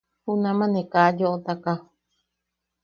[0.23, 1.73] Junama ne ka yoʼotaka.